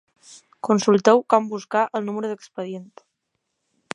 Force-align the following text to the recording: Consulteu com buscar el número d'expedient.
Consulteu 0.67 1.21
com 1.33 1.51
buscar 1.51 1.85
el 1.99 2.09
número 2.09 2.33
d'expedient. 2.33 2.89